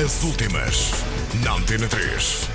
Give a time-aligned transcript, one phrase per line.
[0.00, 0.90] As últimas,
[1.44, 2.48] na Antena 3.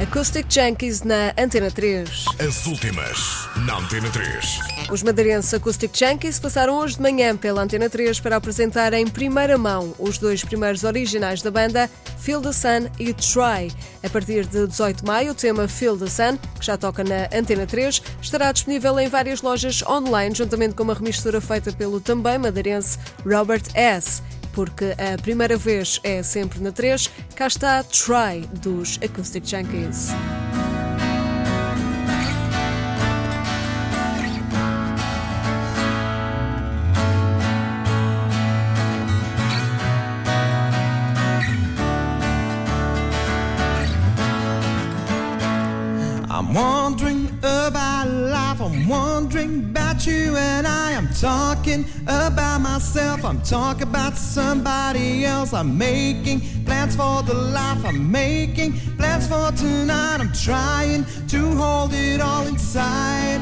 [0.00, 2.24] Acoustic Junkies na Antena 3.
[2.38, 4.60] As últimas, na Antena 3.
[4.92, 9.58] Os madeirenses Acoustic Junkies passaram hoje de manhã pela Antena 3 para apresentar em primeira
[9.58, 11.90] mão os dois primeiros originais da banda,
[12.20, 13.74] Feel the Sun e Try.
[14.04, 17.28] A partir de 18 de maio, o tema Feel the Sun, que já toca na
[17.36, 22.38] Antena 3, estará disponível em várias lojas online, juntamente com uma remistura feita pelo também
[22.38, 24.22] madeirense Robert S
[24.52, 27.10] porque a primeira vez é sempre na 3.
[27.34, 30.10] Cá está Try dos Acoustic Junkies.
[46.32, 50.92] I'm wondering about life, I'm wondering about you and I.
[50.92, 55.54] I'm talking about myself, I'm talking about somebody else.
[55.54, 60.18] I'm making plans for the life I'm making, plans for tonight.
[60.20, 63.40] I'm trying to hold it all inside.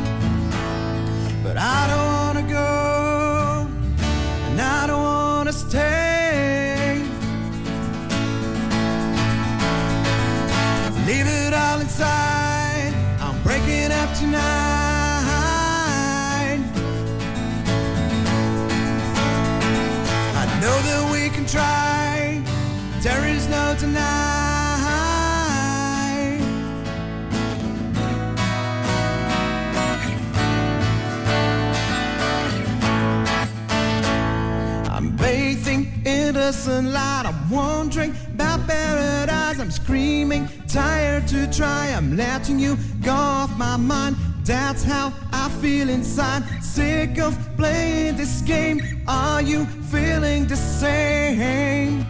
[1.42, 3.68] But I don't wanna go,
[4.46, 7.02] and I don't wanna stay.
[11.06, 12.94] Leave it all inside.
[13.20, 14.77] I'm breaking up tonight.
[21.48, 22.42] Try.
[23.00, 23.98] There is no deny.
[34.90, 37.24] I'm bathing in the sunlight.
[37.24, 39.58] I'm wondering about paradise.
[39.58, 41.94] I'm screaming, tired to try.
[41.96, 44.16] I'm letting you go off my mind.
[44.48, 46.42] That's how I feel inside.
[46.64, 48.80] Sick of playing this game.
[49.06, 52.06] Are you feeling the same?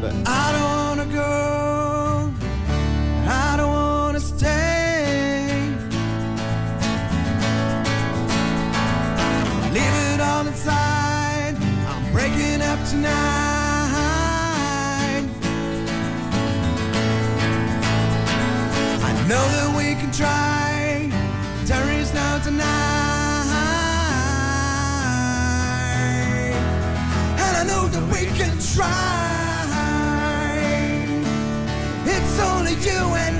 [0.00, 2.32] But I don't wanna go.
[3.28, 5.46] I don't wanna stay.
[9.70, 11.54] Leave it all inside.
[11.86, 13.14] I'm breaking up tonight.
[19.08, 20.57] I know that we can try.
[28.60, 28.98] Try.
[32.04, 33.37] It's only you and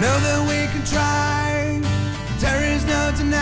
[0.00, 1.80] know that we can try.
[2.38, 3.38] There is no tonight.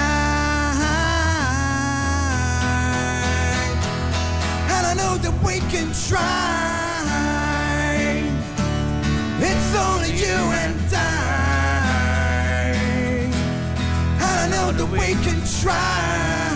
[4.75, 6.22] And I know that we can try.
[9.39, 10.99] It's only you and I.
[14.27, 16.56] And I know that we can try.